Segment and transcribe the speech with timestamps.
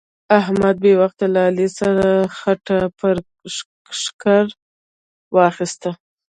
[0.39, 2.05] احمد بې وخته له علي سره
[2.37, 3.15] خټه پر
[3.99, 4.45] ښکر
[5.35, 5.91] واخيسته.